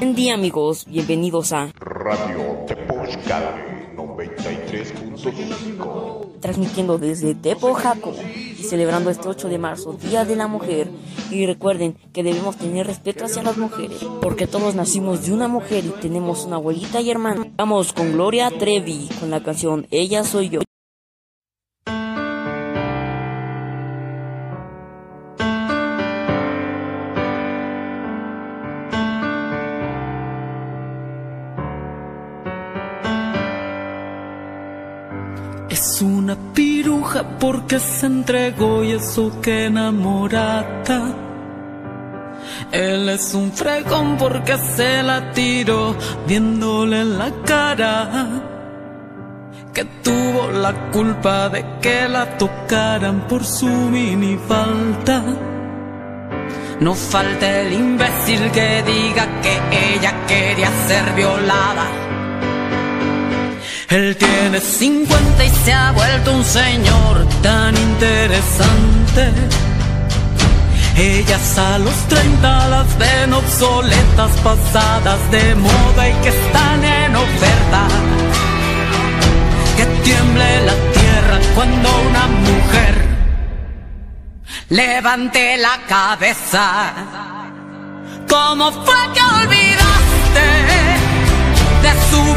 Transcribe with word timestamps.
Buen 0.00 0.14
día 0.14 0.32
amigos, 0.32 0.86
bienvenidos 0.86 1.52
a 1.52 1.70
Radio 1.78 2.64
Tepozcalli 2.66 3.92
93.5 3.94 6.40
transmitiendo 6.40 6.96
desde 6.96 7.34
Tepojaco 7.34 8.14
y 8.58 8.62
celebrando 8.62 9.10
este 9.10 9.28
8 9.28 9.50
de 9.50 9.58
marzo, 9.58 9.92
Día 9.92 10.24
de 10.24 10.36
la 10.36 10.46
Mujer. 10.46 10.88
Y 11.30 11.44
recuerden 11.44 11.98
que 12.14 12.22
debemos 12.22 12.56
tener 12.56 12.86
respeto 12.86 13.26
hacia 13.26 13.42
las 13.42 13.58
mujeres, 13.58 13.98
porque 14.22 14.46
todos 14.46 14.74
nacimos 14.74 15.26
de 15.26 15.34
una 15.34 15.48
mujer 15.48 15.84
y 15.84 15.90
tenemos 16.00 16.46
una 16.46 16.56
abuelita 16.56 17.02
y 17.02 17.10
hermana. 17.10 17.48
Vamos 17.58 17.92
con 17.92 18.12
Gloria 18.12 18.50
Trevi 18.50 19.10
con 19.20 19.30
la 19.30 19.42
canción 19.42 19.86
Ella 19.90 20.24
Soy 20.24 20.48
Yo. 20.48 20.60
Es 35.80 36.02
una 36.02 36.36
piruja 36.52 37.22
porque 37.38 37.80
se 37.80 38.04
entregó 38.04 38.84
y 38.84 38.92
eso 38.92 39.40
que 39.40 39.64
enamorada. 39.64 41.00
Él 42.70 43.08
es 43.08 43.32
un 43.32 43.50
fregón 43.50 44.18
porque 44.18 44.58
se 44.58 45.02
la 45.02 45.32
tiró 45.32 45.96
viéndole 46.26 47.00
en 47.00 47.16
la 47.16 47.30
cara. 47.46 48.28
Que 49.72 49.86
tuvo 50.04 50.50
la 50.50 50.90
culpa 50.90 51.48
de 51.48 51.64
que 51.80 52.06
la 52.10 52.36
tocaran 52.36 53.26
por 53.26 53.42
su 53.42 53.64
mini 53.64 54.36
falta. 54.36 55.22
No 56.80 56.92
falta 56.92 57.60
el 57.62 57.72
imbécil 57.72 58.50
que 58.50 58.82
diga 58.82 59.26
que 59.40 59.54
ella 59.94 60.12
quería 60.26 60.70
ser 60.86 61.14
violada. 61.14 62.09
Él 63.90 64.16
tiene 64.16 64.60
50 64.60 65.44
y 65.44 65.50
se 65.64 65.72
ha 65.72 65.90
vuelto 65.90 66.32
un 66.32 66.44
señor 66.44 67.26
tan 67.42 67.76
interesante. 67.76 69.32
Ellas 70.96 71.58
a 71.58 71.76
los 71.80 71.94
30 72.08 72.68
las 72.68 72.98
ven 72.98 73.34
obsoletas, 73.34 74.30
pasadas 74.44 75.30
de 75.32 75.56
moda 75.56 76.08
y 76.08 76.12
que 76.22 76.28
están 76.28 76.84
en 76.84 77.16
oferta. 77.16 77.88
Que 79.76 79.86
tiemble 80.04 80.60
la 80.66 80.74
tierra 80.92 81.40
cuando 81.56 81.88
una 82.10 82.26
mujer 82.28 82.94
levante 84.68 85.56
la 85.56 85.80
cabeza. 85.88 86.92
¿Cómo 88.28 88.70
fue 88.70 89.00
que 89.14 89.20
olvidaste 89.20 90.46
de 91.82 91.92
su 92.10 92.29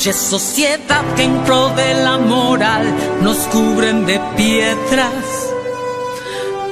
Sociedad 0.00 1.04
que 1.14 1.24
en 1.24 1.44
pro 1.44 1.68
de 1.76 1.92
la 1.92 2.16
moral 2.16 2.90
nos 3.20 3.36
cubren 3.52 4.06
de 4.06 4.18
piedras. 4.34 5.12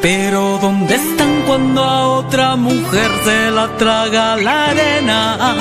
Pero 0.00 0.58
¿dónde 0.62 0.94
están 0.94 1.42
cuando 1.46 1.84
a 1.84 2.08
otra 2.08 2.56
mujer 2.56 3.10
se 3.26 3.50
la 3.50 3.68
traga 3.76 4.34
la 4.36 4.70
arena? 4.70 5.56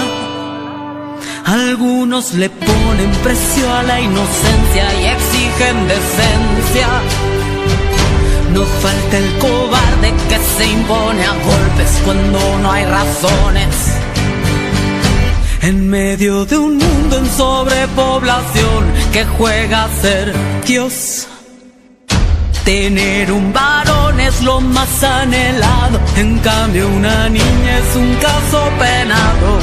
Algunos 1.43 2.35
le 2.35 2.49
ponen 2.49 3.11
precio 3.21 3.73
a 3.73 3.83
la 3.83 3.99
inocencia 3.99 4.85
y 5.01 5.05
exigen 5.07 5.87
decencia. 5.89 6.87
No 8.53 8.63
falta 8.63 9.17
el 9.17 9.37
cobarde 9.39 10.13
que 10.29 10.39
se 10.39 10.71
impone 10.71 11.25
a 11.25 11.33
golpes 11.33 12.01
cuando 12.05 12.59
no 12.59 12.71
hay 12.71 12.85
razones. 12.85 13.96
En 15.61 15.89
medio 15.89 16.45
de 16.45 16.57
un 16.57 16.77
mundo 16.77 17.17
en 17.17 17.25
sobrepoblación 17.25 18.85
que 19.11 19.25
juega 19.25 19.85
a 19.85 20.01
ser 20.01 20.33
Dios. 20.65 21.27
Tener 22.63 23.31
un 23.31 23.53
varón 23.53 24.19
es 24.19 24.41
lo 24.41 24.59
más 24.59 25.03
anhelado, 25.03 25.99
en 26.17 26.37
cambio 26.39 26.87
una 26.89 27.29
niña 27.29 27.77
es 27.79 27.95
un 27.95 28.13
caso 28.15 28.69
penado. 28.77 29.59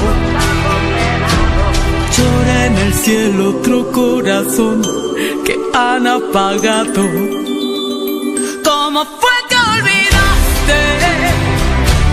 Llora 2.16 2.66
en 2.66 2.78
el 2.78 2.94
cielo 2.94 3.50
otro 3.50 3.92
corazón 3.92 4.82
que 5.44 5.54
han 5.74 6.06
apagado. 6.06 7.02
¿Cómo 8.64 9.04
fue 9.04 9.36
que 9.48 9.56
olvidaste 9.56 10.78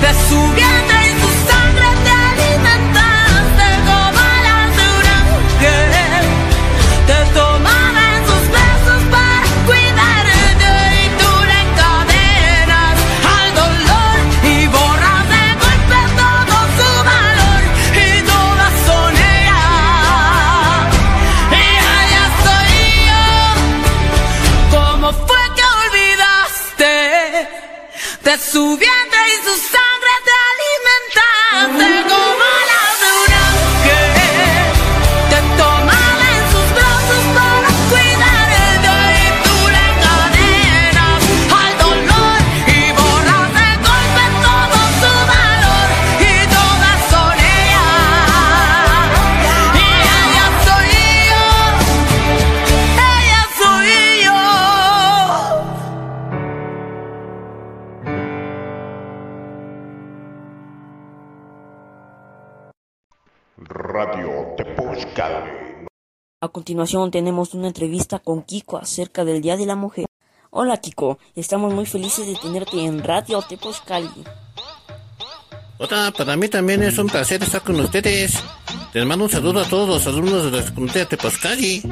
de 0.02 0.12
su 0.28 0.54
vientre 0.54 0.91
A 66.44 66.50
continuación 66.50 67.12
tenemos 67.12 67.54
una 67.54 67.68
entrevista 67.68 68.18
con 68.18 68.42
Kiko 68.42 68.80
acerca 68.80 69.24
del 69.24 69.44
Día 69.44 69.58
de 69.58 69.68
la 69.68 69.76
Mujer. 69.76 70.08
Hola 70.50 70.78
Kiko, 70.78 71.20
estamos 71.36 71.72
muy 71.72 71.86
felices 71.86 72.26
de 72.26 72.34
tenerte 72.34 72.84
en 72.84 73.04
Radio 73.04 73.44
Tepozcali. 73.44 74.10
Hola, 75.78 76.12
para 76.18 76.36
mí 76.38 76.50
también 76.50 76.82
es 76.82 76.98
un 76.98 77.06
placer 77.06 77.44
estar 77.44 77.62
con 77.62 77.80
ustedes. 77.80 78.40
Les 78.92 79.06
mando 79.06 79.26
un 79.26 79.30
saludo 79.30 79.60
a 79.60 79.70
todos 79.70 79.88
los 79.88 80.08
alumnos 80.08 80.46
de 80.46 80.58
la 80.58 80.64
secundaria 80.64 81.08
Tepozcali. 81.08 81.84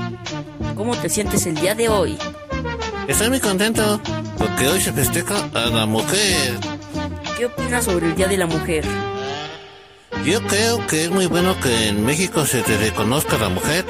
¿Cómo 0.76 0.98
te 0.98 1.10
sientes 1.10 1.46
el 1.46 1.54
día 1.54 1.76
de 1.76 1.88
hoy? 1.90 2.18
Estoy 3.08 3.30
muy 3.30 3.40
contento 3.40 4.02
porque 4.40 4.68
hoy 4.68 4.82
se 4.82 4.92
festeja 4.94 5.48
a 5.54 5.68
la 5.68 5.86
mujer. 5.86 6.60
¿Qué 7.38 7.46
opinas 7.46 7.86
sobre 7.86 8.08
el 8.08 8.16
Día 8.16 8.28
de 8.28 8.38
la 8.38 8.48
Mujer? 8.48 8.84
Yo 10.26 10.42
creo 10.48 10.86
que 10.88 11.04
es 11.04 11.12
muy 11.12 11.28
bueno 11.28 11.56
que 11.62 11.90
en 11.90 12.04
México 12.04 12.46
se 12.48 12.64
te 12.64 12.78
reconozca 12.78 13.36
a 13.36 13.40
la 13.40 13.50
mujer. 13.50 13.86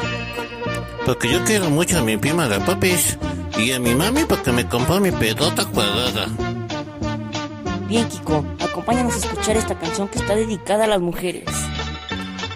Porque 1.09 1.27
yo 1.27 1.43
quiero 1.43 1.71
mucho 1.71 1.97
a 1.97 2.03
mi 2.03 2.17
prima 2.17 2.45
la 2.45 2.59
Popis 2.59 3.17
y 3.57 3.71
a 3.71 3.79
mi 3.79 3.95
mami 3.95 4.25
porque 4.25 4.51
me 4.51 4.67
compró 4.67 4.99
mi 4.99 5.09
pedota 5.09 5.65
cuadrada. 5.65 6.27
Bien 7.87 8.07
Kiko, 8.07 8.45
acompáñanos 8.59 9.15
a 9.15 9.17
escuchar 9.17 9.57
esta 9.57 9.73
canción 9.73 10.07
que 10.07 10.19
está 10.19 10.35
dedicada 10.35 10.83
a 10.83 10.87
las 10.87 11.01
mujeres. 11.01 11.45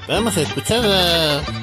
Vamos 0.07 0.37
a 0.37 0.41
escucharla. 0.41 1.62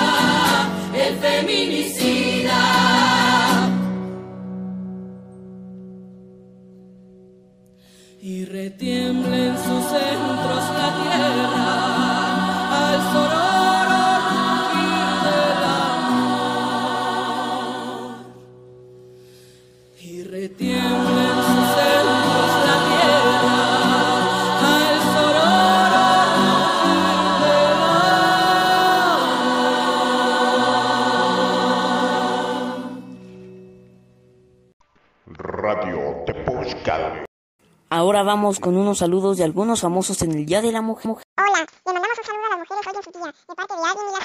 el 1.07 1.15
feminicida. 1.17 2.61
Y 8.21 8.45
retiembla 8.45 9.37
en 9.37 9.57
sus 9.57 9.83
centros 9.85 10.63
la 10.79 10.89
tierra 11.01 11.69
al 12.91 13.01
sororo 13.11 13.40
Ahora 38.11 38.23
vamos 38.23 38.59
con 38.59 38.75
unos 38.75 38.97
saludos 38.97 39.37
de 39.37 39.45
algunos 39.45 39.79
famosos 39.79 40.21
en 40.21 40.33
el 40.33 40.45
Día 40.45 40.61
de 40.61 40.73
la 40.73 40.81
Mujer. 40.81 41.11
Hola, 41.11 41.65
le 41.85 41.93
mandamos 41.93 42.17
un 42.17 42.25
saludo 42.25 42.45
a 42.45 42.49
las 42.49 42.59
mujeres 42.59 42.85
hoy 42.85 42.93
en 42.97 43.03
su 43.03 43.11
día, 43.11 43.33
de 43.47 43.55
parte 43.55 43.73
de 43.73 43.79
alguien 43.81 44.05
y 44.05 44.11
la. 44.11 44.19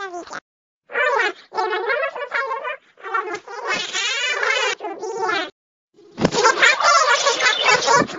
Hola, 0.91 1.35
le 1.53 1.61
mandamos 1.71 2.11
un 2.17 2.29
saludo 2.35 2.67
a 2.99 3.07
las 3.15 3.25
mujeres 3.27 3.47
hoy 4.75 4.91
en 4.91 4.99
su 4.99 5.07
día, 5.15 5.31
de 7.95 8.19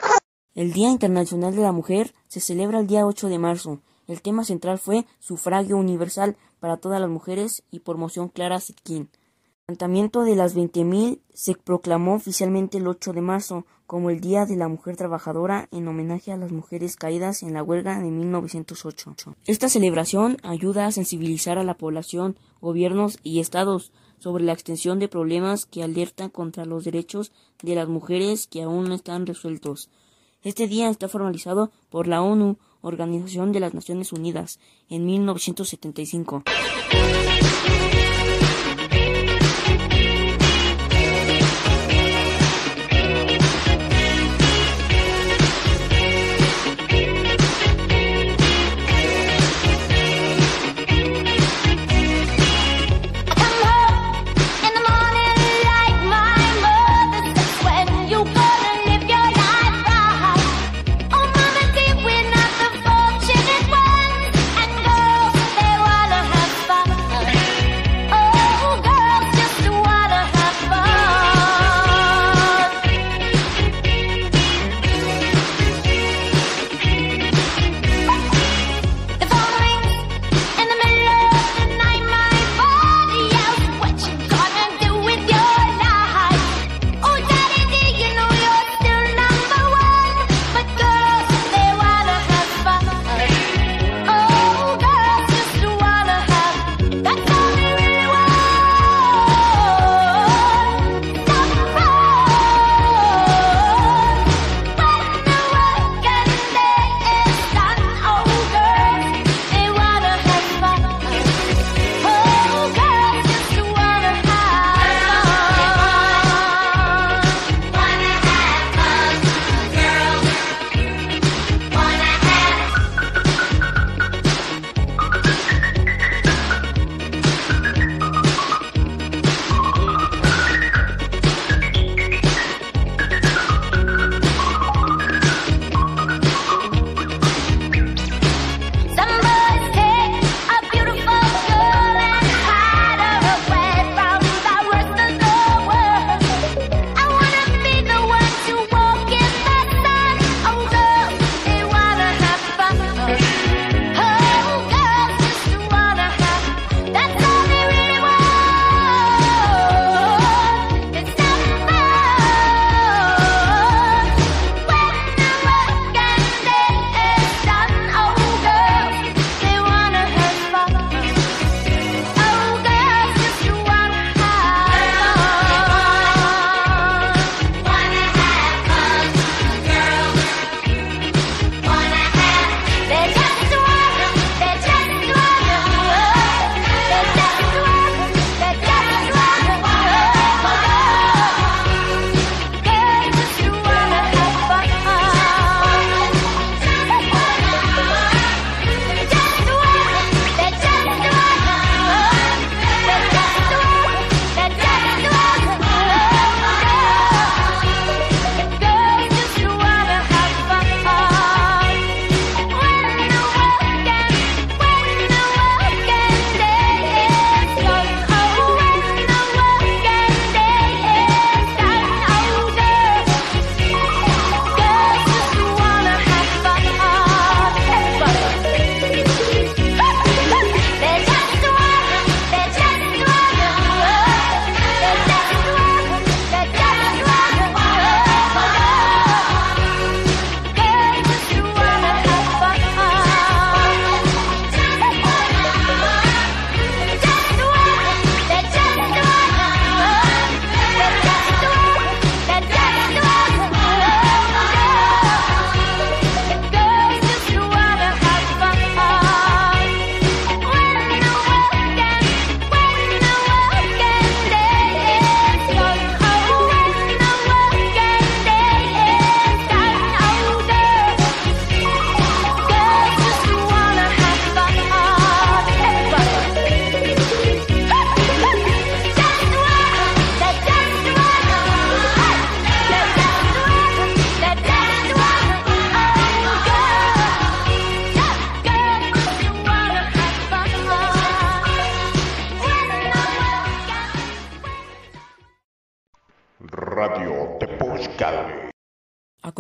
de 0.55 0.62
El 0.62 0.71
Día 0.71 0.88
Internacional 0.88 1.53
de 1.53 1.62
la 1.62 1.74
Mujer 1.74 2.13
se 2.29 2.39
celebra 2.39 2.79
el 2.79 2.88
día 2.88 3.05
8 3.05 3.27
de 3.27 3.38
marzo. 3.38 3.81
El 4.07 4.21
tema 4.21 4.45
central 4.45 4.79
fue 4.79 5.05
sufragio 5.19 5.75
universal 5.75 6.38
para 6.62 6.77
todas 6.77 7.01
las 7.01 7.09
mujeres 7.09 7.63
y 7.71 7.79
por 7.81 7.97
moción 7.97 8.29
Clara 8.29 8.62
Zetkin. 8.62 9.09
El 9.67 9.74
levantamiento 9.74 10.24
de 10.24 10.38
las 10.38 10.55
20.000 10.55 11.19
se 11.33 11.55
proclamó 11.55 12.13
oficialmente 12.13 12.77
el 12.77 12.88
8 12.88 13.12
de 13.12 13.19
marzo 13.19 13.65
como 13.88 14.10
el 14.10 14.20
Día 14.20 14.46
de 14.46 14.58
la 14.58 14.67
Mujer 14.67 14.98
Trabajadora 14.98 15.70
en 15.72 15.88
homenaje 15.88 16.34
a 16.34 16.38
las 16.38 16.51
mujeres 16.51 16.98
caídas 16.98 17.41
en 17.41 17.53
la 17.53 17.63
huelga 17.63 18.00
de 18.00 18.12
1908. 18.12 19.36
Esta 19.46 19.70
celebración 19.70 20.38
ayuda 20.44 20.86
a 20.86 20.91
sensibilizar 20.91 21.58
a 21.58 21.63
la 21.63 21.77
población, 21.77 22.38
gobiernos 22.60 23.17
y 23.24 23.39
estados 23.39 23.94
sobre 24.20 24.44
la 24.44 24.51
extensión 24.51 25.00
de 25.00 25.08
problemas 25.08 25.65
que 25.65 25.84
alertan 25.84 26.29
contra 26.29 26.65
los 26.65 26.84
derechos 26.84 27.32
de 27.63 27.75
las 27.75 27.88
mujeres 27.88 28.46
que 28.46 28.62
aún 28.62 28.89
no 28.89 28.96
están 28.96 29.25
resueltos. 29.25 29.89
Este 30.44 30.67
día 30.67 30.89
está 30.89 31.08
formalizado 31.08 31.72
por 31.89 32.08
la 32.08 32.22
ONU, 32.22 32.58
Organización 32.82 33.53
de 33.53 33.60
las 33.60 33.74
Naciones 33.74 34.12
Unidas, 34.12 34.60
en 34.89 35.06
1975. 35.06 36.44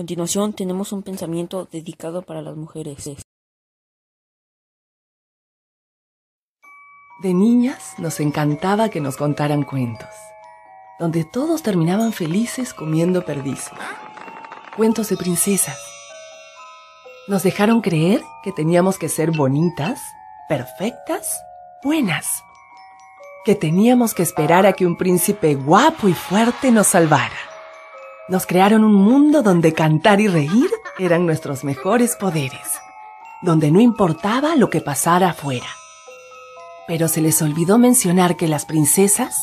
Continuación 0.07 0.53
tenemos 0.53 0.93
un 0.93 1.03
pensamiento 1.03 1.67
dedicado 1.69 2.21
para 2.21 2.41
las 2.41 2.55
mujeres. 2.55 3.17
De 7.21 7.33
niñas 7.33 7.93
nos 7.97 8.21
encantaba 8.21 8.87
que 8.87 9.01
nos 9.01 9.17
contaran 9.17 9.63
cuentos, 9.63 10.07
donde 10.97 11.25
todos 11.25 11.61
terminaban 11.61 12.13
felices 12.13 12.73
comiendo 12.73 13.25
perdiz. 13.25 13.69
Cuentos 14.77 15.09
de 15.09 15.17
princesas. 15.17 15.77
Nos 17.27 17.43
dejaron 17.43 17.81
creer 17.81 18.23
que 18.45 18.53
teníamos 18.53 18.97
que 18.97 19.09
ser 19.09 19.31
bonitas, 19.31 19.99
perfectas, 20.47 21.43
buenas. 21.83 22.45
Que 23.43 23.55
teníamos 23.55 24.13
que 24.13 24.23
esperar 24.23 24.65
a 24.65 24.71
que 24.71 24.85
un 24.85 24.95
príncipe 24.95 25.55
guapo 25.55 26.07
y 26.07 26.13
fuerte 26.13 26.71
nos 26.71 26.87
salvara. 26.87 27.46
Nos 28.29 28.45
crearon 28.45 28.83
un 28.83 28.93
mundo 28.93 29.41
donde 29.41 29.71
cantar 29.71 30.19
y 30.19 30.27
reír 30.27 30.69
eran 30.99 31.25
nuestros 31.25 31.63
mejores 31.63 32.17
poderes, 32.17 32.81
donde 33.41 33.71
no 33.71 33.79
importaba 33.79 34.57
lo 34.57 34.69
que 34.69 34.81
pasara 34.81 35.29
afuera. 35.29 35.67
Pero 36.89 37.07
se 37.07 37.21
les 37.21 37.41
olvidó 37.41 37.77
mencionar 37.77 38.35
que 38.35 38.49
las 38.49 38.65
princesas 38.65 39.33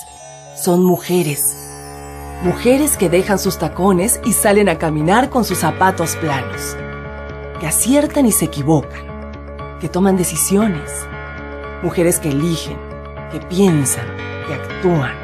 son 0.54 0.84
mujeres. 0.84 1.56
Mujeres 2.42 2.98
que 2.98 3.08
dejan 3.08 3.38
sus 3.38 3.58
tacones 3.58 4.20
y 4.22 4.34
salen 4.34 4.68
a 4.68 4.76
caminar 4.76 5.30
con 5.30 5.46
sus 5.46 5.56
zapatos 5.56 6.16
planos. 6.16 6.76
Que 7.60 7.66
aciertan 7.66 8.26
y 8.26 8.32
se 8.32 8.44
equivocan. 8.44 9.78
Que 9.80 9.88
toman 9.88 10.18
decisiones. 10.18 10.90
Mujeres 11.82 12.20
que 12.20 12.28
eligen, 12.28 12.76
que 13.32 13.40
piensan, 13.40 14.06
que 14.46 14.52
actúan. 14.52 15.14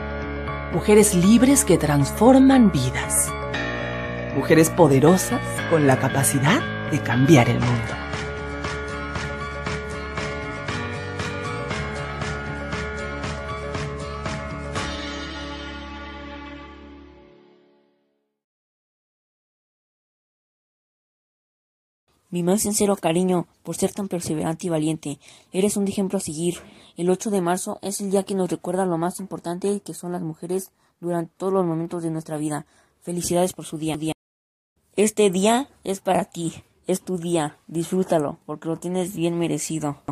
Mujeres 0.73 1.15
libres 1.15 1.67
que 1.67 1.77
transforman 1.77 2.73
vidas. 2.73 3.31
Mujeres 4.35 4.71
poderosas 4.71 5.41
con 5.71 5.89
la 5.89 5.99
capacidad 5.99 6.61
de 6.93 7.01
cambiar 7.03 7.49
el 7.49 7.59
mundo. 7.59 8.01
Mi 22.31 22.45
más 22.45 22.63
sincero 22.63 22.95
cariño 22.95 23.49
por 23.65 23.75
ser 23.75 23.93
tan 23.93 24.07
perseverante 24.07 24.69
y 24.69 24.71
valiente. 24.71 25.19
Eres 25.51 25.77
un 25.77 25.89
ejemplo 25.89 26.19
a 26.19 26.21
seguir. 26.21 26.59
El 26.97 27.11
8 27.11 27.31
de 27.31 27.41
marzo 27.41 27.81
es 27.83 28.01
el 28.01 28.13
día 28.13 28.23
que 28.23 28.37
nos 28.37 28.49
recuerda 28.49 28.87
lo 28.87 28.97
más 28.97 29.19
importante 29.19 29.81
que 29.81 29.95
son 29.95 30.13
las 30.13 30.23
mujeres 30.23 30.71
durante 31.01 31.33
todos 31.37 31.53
los 31.53 31.67
momentos 31.67 32.05
de 32.05 32.11
nuestra 32.11 32.37
vida. 32.37 32.67
Felicidades 33.03 33.53
por 33.53 33.65
su 33.65 33.77
día. 33.77 33.99
Este 34.97 35.31
día 35.31 35.69
es 35.85 36.01
para 36.01 36.25
ti. 36.25 36.65
Es 36.87 37.03
tu 37.03 37.17
día. 37.17 37.57
Disfrútalo 37.69 38.39
porque 38.45 38.69
lo 38.69 38.77
tienes 38.77 39.15
bien 39.15 39.39
merecido. 39.39 40.03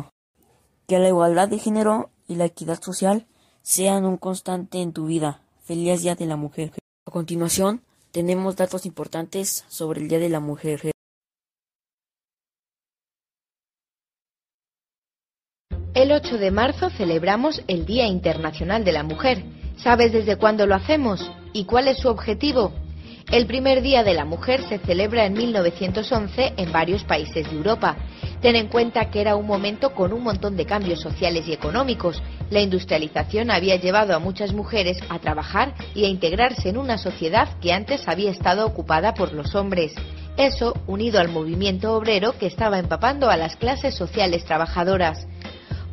Que 0.87 0.99
la 0.99 1.09
igualdad 1.09 1.49
de 1.49 1.59
género 1.59 2.09
y 2.27 2.35
la 2.35 2.45
equidad 2.45 2.81
social 2.81 3.27
sean 3.61 4.05
un 4.05 4.17
constante 4.17 4.81
en 4.81 4.93
tu 4.93 5.05
vida. 5.05 5.41
Feliz 5.63 6.01
Día 6.01 6.15
de 6.15 6.25
la 6.25 6.37
Mujer. 6.37 6.71
A 7.05 7.11
continuación, 7.11 7.83
tenemos 8.11 8.55
datos 8.55 8.85
importantes 8.85 9.65
sobre 9.67 10.01
el 10.01 10.07
Día 10.07 10.19
de 10.19 10.29
la 10.29 10.39
Mujer. 10.39 10.91
El 15.93 16.11
8 16.13 16.37
de 16.37 16.51
marzo 16.51 16.89
celebramos 16.91 17.61
el 17.67 17.85
Día 17.85 18.07
Internacional 18.07 18.85
de 18.85 18.93
la 18.93 19.03
Mujer. 19.03 19.43
¿Sabes 19.83 20.13
desde 20.13 20.37
cuándo 20.37 20.65
lo 20.65 20.75
hacemos? 20.75 21.19
¿Y 21.51 21.65
cuál 21.65 21.89
es 21.89 21.99
su 21.99 22.07
objetivo? 22.07 22.71
El 23.31 23.45
primer 23.45 23.83
Día 23.83 24.03
de 24.03 24.15
la 24.15 24.25
Mujer 24.25 24.63
se 24.67 24.79
celebra 24.79 25.27
en 25.27 25.33
1911 25.33 26.53
en 26.57 26.71
varios 26.71 27.03
países 27.03 27.47
de 27.47 27.55
Europa. 27.55 27.95
Ten 28.41 28.55
en 28.55 28.69
cuenta 28.69 29.11
que 29.11 29.21
era 29.21 29.35
un 29.35 29.45
momento 29.45 29.93
con 29.93 30.13
un 30.13 30.23
montón 30.23 30.57
de 30.57 30.65
cambios 30.65 30.99
sociales 30.99 31.47
y 31.47 31.53
económicos. 31.53 32.23
La 32.49 32.59
industrialización 32.59 33.51
había 33.51 33.75
llevado 33.75 34.15
a 34.15 34.19
muchas 34.19 34.51
mujeres 34.51 34.97
a 35.09 35.19
trabajar 35.19 35.75
y 35.93 36.05
a 36.05 36.07
integrarse 36.07 36.69
en 36.69 36.77
una 36.77 36.97
sociedad 36.97 37.49
que 37.59 37.71
antes 37.71 38.07
había 38.07 38.31
estado 38.31 38.65
ocupada 38.65 39.13
por 39.13 39.31
los 39.31 39.53
hombres. 39.53 39.93
Eso 40.35 40.73
unido 40.87 41.19
al 41.19 41.29
movimiento 41.29 41.93
obrero 41.93 42.35
que 42.39 42.47
estaba 42.47 42.79
empapando 42.79 43.29
a 43.29 43.37
las 43.37 43.57
clases 43.57 43.93
sociales 43.93 44.43
trabajadoras. 44.45 45.27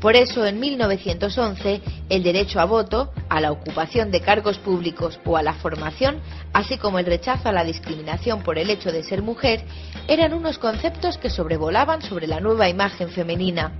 Por 0.06 0.14
eso, 0.14 0.46
en 0.46 0.60
1911, 0.60 1.82
el 2.10 2.22
derecho 2.22 2.60
a 2.60 2.64
voto, 2.64 3.12
a 3.28 3.40
la 3.40 3.50
ocupación 3.50 4.12
de 4.12 4.20
cargos 4.20 4.56
públicos 4.56 5.18
o 5.24 5.36
a 5.36 5.42
la 5.42 5.54
formación, 5.54 6.20
así 6.52 6.78
como 6.78 7.00
el 7.00 7.06
rechazo 7.06 7.48
a 7.48 7.52
la 7.52 7.64
discriminación 7.64 8.44
por 8.44 8.56
el 8.56 8.70
hecho 8.70 8.92
de 8.92 9.02
ser 9.02 9.20
mujer, 9.20 9.64
eran 10.06 10.32
unos 10.32 10.58
conceptos 10.58 11.18
que 11.18 11.28
sobrevolaban 11.28 12.02
sobre 12.02 12.28
la 12.28 12.38
nueva 12.38 12.68
imagen 12.68 13.08
femenina. 13.08 13.72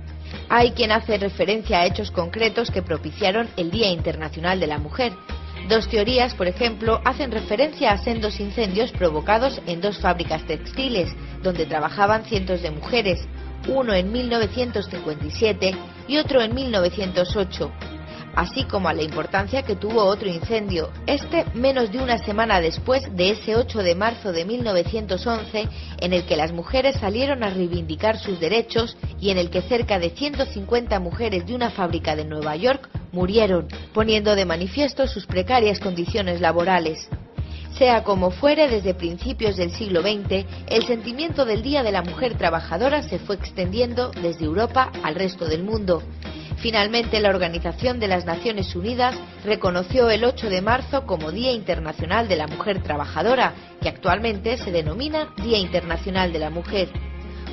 Hay 0.49 0.71
quien 0.71 0.91
hace 0.91 1.17
referencia 1.17 1.79
a 1.79 1.85
hechos 1.85 2.11
concretos 2.11 2.71
que 2.71 2.81
propiciaron 2.81 3.47
el 3.55 3.71
Día 3.71 3.89
Internacional 3.89 4.59
de 4.59 4.67
la 4.67 4.79
Mujer. 4.79 5.13
Dos 5.69 5.87
teorías, 5.87 6.33
por 6.33 6.47
ejemplo, 6.47 6.99
hacen 7.05 7.31
referencia 7.31 7.93
a 7.93 8.03
sendos 8.03 8.41
incendios 8.41 8.91
provocados 8.91 9.61
en 9.65 9.79
dos 9.79 9.97
fábricas 9.99 10.45
textiles, 10.45 11.09
donde 11.41 11.65
trabajaban 11.65 12.25
cientos 12.25 12.61
de 12.61 12.71
mujeres, 12.71 13.25
uno 13.67 13.93
en 13.93 14.11
1957 14.11 15.75
y 16.07 16.17
otro 16.17 16.41
en 16.41 16.55
1908, 16.55 17.71
así 18.35 18.63
como 18.65 18.87
a 18.87 18.93
la 18.93 19.01
importancia 19.01 19.63
que 19.63 19.75
tuvo 19.75 20.03
otro 20.03 20.29
incendio, 20.29 20.91
este 21.07 21.45
menos 21.53 21.91
de 21.91 21.99
una 21.99 22.17
semana 22.19 22.61
después 22.61 23.03
de 23.15 23.31
ese 23.31 23.55
8 23.55 23.79
de 23.79 23.95
marzo 23.95 24.31
de 24.31 24.45
1911, 24.45 25.67
en 25.99 26.13
el 26.13 26.25
que 26.25 26.37
las 26.37 26.51
mujeres 26.51 26.97
salieron 26.97 27.43
a 27.43 27.49
reivindicar 27.49 28.17
sus 28.17 28.39
derechos 28.39 28.95
y 29.19 29.31
en 29.31 29.37
el 29.37 29.49
que 29.49 29.63
cerca 29.63 29.99
de 29.99 30.11
150 30.11 30.99
mujeres 30.99 31.45
de 31.47 31.55
una 31.55 31.71
fábrica 31.71 32.15
de 32.15 32.25
Nueva 32.25 32.55
York 32.55 32.89
murieron, 33.11 33.67
poniendo 33.93 34.35
de 34.35 34.45
manifiesto 34.45 35.07
sus 35.07 35.25
precarias 35.25 35.79
condiciones 35.79 36.39
laborales. 36.39 37.09
Sea 37.75 38.03
como 38.03 38.31
fuere, 38.31 38.67
desde 38.69 38.93
principios 38.93 39.55
del 39.55 39.71
siglo 39.71 40.01
XX, 40.01 40.45
el 40.67 40.85
sentimiento 40.85 41.45
del 41.45 41.61
Día 41.61 41.83
de 41.83 41.91
la 41.91 42.01
Mujer 42.01 42.37
Trabajadora 42.37 43.03
se 43.03 43.19
fue 43.19 43.35
extendiendo 43.35 44.11
desde 44.11 44.45
Europa 44.45 44.91
al 45.03 45.15
resto 45.15 45.45
del 45.45 45.63
mundo. 45.63 46.01
Finalmente, 46.57 47.19
la 47.19 47.29
Organización 47.29 47.99
de 47.99 48.07
las 48.07 48.25
Naciones 48.25 48.75
Unidas 48.75 49.15
reconoció 49.45 50.09
el 50.09 50.23
8 50.23 50.49
de 50.49 50.61
marzo 50.61 51.05
como 51.05 51.31
Día 51.31 51.51
Internacional 51.51 52.27
de 52.27 52.35
la 52.35 52.47
Mujer 52.47 52.81
Trabajadora, 52.81 53.53
que 53.79 53.89
actualmente 53.89 54.57
se 54.57 54.71
denomina 54.71 55.33
Día 55.43 55.59
Internacional 55.59 56.33
de 56.33 56.39
la 56.39 56.49
Mujer. 56.49 56.89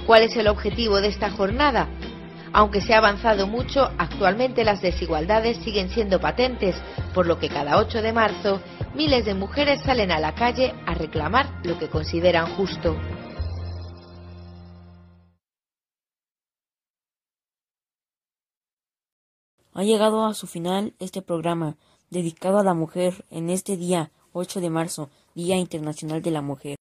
¿Cuál 0.06 0.22
es 0.22 0.36
el 0.36 0.48
objetivo 0.48 1.00
de 1.00 1.08
esta 1.08 1.30
jornada? 1.30 1.88
Aunque 2.56 2.80
se 2.80 2.94
ha 2.94 2.98
avanzado 2.98 3.48
mucho, 3.48 3.90
actualmente 3.98 4.62
las 4.62 4.80
desigualdades 4.80 5.56
siguen 5.64 5.90
siendo 5.90 6.20
patentes, 6.20 6.76
por 7.12 7.26
lo 7.26 7.40
que 7.40 7.48
cada 7.48 7.78
8 7.78 8.00
de 8.00 8.12
marzo 8.12 8.60
miles 8.94 9.24
de 9.24 9.34
mujeres 9.34 9.80
salen 9.82 10.12
a 10.12 10.20
la 10.20 10.36
calle 10.36 10.72
a 10.86 10.94
reclamar 10.94 11.48
lo 11.64 11.76
que 11.80 11.88
consideran 11.88 12.54
justo. 12.54 12.96
Ha 19.72 19.82
llegado 19.82 20.24
a 20.24 20.34
su 20.34 20.46
final 20.46 20.94
este 21.00 21.22
programa 21.22 21.76
dedicado 22.10 22.60
a 22.60 22.62
la 22.62 22.74
mujer 22.74 23.24
en 23.32 23.50
este 23.50 23.76
día 23.76 24.12
8 24.32 24.60
de 24.60 24.70
marzo, 24.70 25.10
Día 25.34 25.56
Internacional 25.56 26.22
de 26.22 26.30
la 26.30 26.40
Mujer. 26.40 26.76